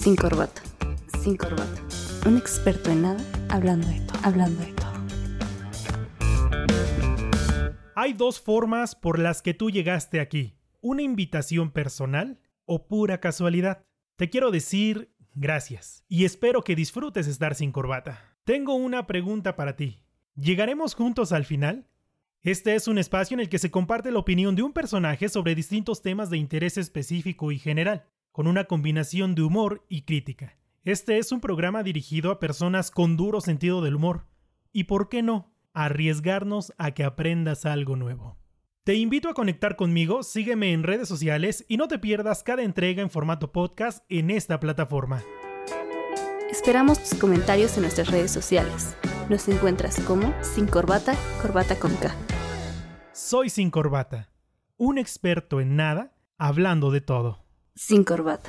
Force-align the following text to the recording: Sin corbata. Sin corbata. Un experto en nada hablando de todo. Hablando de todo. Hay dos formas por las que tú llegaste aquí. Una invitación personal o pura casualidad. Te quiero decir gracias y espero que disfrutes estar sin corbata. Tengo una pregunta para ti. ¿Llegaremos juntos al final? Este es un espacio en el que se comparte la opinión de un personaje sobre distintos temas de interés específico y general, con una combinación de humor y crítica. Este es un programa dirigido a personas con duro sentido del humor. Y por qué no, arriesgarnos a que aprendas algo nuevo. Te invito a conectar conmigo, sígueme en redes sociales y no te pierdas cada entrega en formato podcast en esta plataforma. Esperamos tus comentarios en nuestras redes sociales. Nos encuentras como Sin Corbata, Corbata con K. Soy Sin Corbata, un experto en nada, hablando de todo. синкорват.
Sin 0.00 0.16
corbata. 0.16 0.62
Sin 1.22 1.36
corbata. 1.36 1.82
Un 2.26 2.38
experto 2.38 2.90
en 2.90 3.02
nada 3.02 3.22
hablando 3.50 3.86
de 3.86 4.00
todo. 4.00 4.18
Hablando 4.22 4.62
de 4.62 4.72
todo. 4.72 4.90
Hay 7.94 8.14
dos 8.14 8.40
formas 8.40 8.94
por 8.94 9.18
las 9.18 9.42
que 9.42 9.52
tú 9.52 9.68
llegaste 9.68 10.20
aquí. 10.20 10.56
Una 10.80 11.02
invitación 11.02 11.70
personal 11.70 12.40
o 12.64 12.88
pura 12.88 13.20
casualidad. 13.20 13.84
Te 14.16 14.30
quiero 14.30 14.50
decir 14.50 15.14
gracias 15.34 16.02
y 16.08 16.24
espero 16.24 16.62
que 16.62 16.74
disfrutes 16.74 17.26
estar 17.26 17.54
sin 17.54 17.70
corbata. 17.70 18.38
Tengo 18.44 18.76
una 18.76 19.06
pregunta 19.06 19.54
para 19.54 19.76
ti. 19.76 20.02
¿Llegaremos 20.34 20.94
juntos 20.94 21.30
al 21.30 21.44
final? 21.44 21.90
Este 22.42 22.74
es 22.74 22.88
un 22.88 22.96
espacio 22.96 23.34
en 23.34 23.40
el 23.40 23.50
que 23.50 23.58
se 23.58 23.70
comparte 23.70 24.10
la 24.10 24.20
opinión 24.20 24.56
de 24.56 24.62
un 24.62 24.72
personaje 24.72 25.28
sobre 25.28 25.54
distintos 25.54 26.00
temas 26.00 26.30
de 26.30 26.38
interés 26.38 26.78
específico 26.78 27.52
y 27.52 27.58
general, 27.58 28.06
con 28.40 28.46
una 28.46 28.64
combinación 28.64 29.34
de 29.34 29.42
humor 29.42 29.84
y 29.90 30.06
crítica. 30.06 30.56
Este 30.82 31.18
es 31.18 31.30
un 31.30 31.42
programa 31.42 31.82
dirigido 31.82 32.30
a 32.30 32.40
personas 32.40 32.90
con 32.90 33.18
duro 33.18 33.42
sentido 33.42 33.82
del 33.82 33.96
humor. 33.96 34.28
Y 34.72 34.84
por 34.84 35.10
qué 35.10 35.20
no, 35.20 35.52
arriesgarnos 35.74 36.72
a 36.78 36.92
que 36.92 37.04
aprendas 37.04 37.66
algo 37.66 37.96
nuevo. 37.96 38.38
Te 38.82 38.94
invito 38.94 39.28
a 39.28 39.34
conectar 39.34 39.76
conmigo, 39.76 40.22
sígueme 40.22 40.72
en 40.72 40.84
redes 40.84 41.06
sociales 41.06 41.66
y 41.68 41.76
no 41.76 41.86
te 41.86 41.98
pierdas 41.98 42.42
cada 42.42 42.62
entrega 42.62 43.02
en 43.02 43.10
formato 43.10 43.52
podcast 43.52 44.06
en 44.08 44.30
esta 44.30 44.58
plataforma. 44.58 45.22
Esperamos 46.50 46.98
tus 46.98 47.20
comentarios 47.20 47.76
en 47.76 47.82
nuestras 47.82 48.10
redes 48.10 48.30
sociales. 48.30 48.96
Nos 49.28 49.46
encuentras 49.48 50.00
como 50.00 50.32
Sin 50.42 50.66
Corbata, 50.66 51.14
Corbata 51.42 51.78
con 51.78 51.94
K. 51.96 52.16
Soy 53.12 53.50
Sin 53.50 53.70
Corbata, 53.70 54.30
un 54.78 54.96
experto 54.96 55.60
en 55.60 55.76
nada, 55.76 56.14
hablando 56.38 56.90
de 56.90 57.02
todo. 57.02 57.49
синкорват. 57.86 58.42